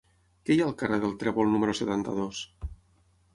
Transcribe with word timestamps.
Què 0.47 0.53
hi 0.55 0.61
ha 0.63 0.69
al 0.69 0.73
carrer 0.79 0.97
del 1.03 1.13
Trèvol 1.25 1.51
número 1.57 1.77
setanta-dos? 1.81 2.41